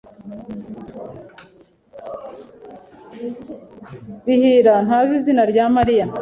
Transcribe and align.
Bihira 4.25 4.73
ntazi 4.85 5.13
izina 5.19 5.43
rya 5.51 5.65
Mariya. 5.75 6.05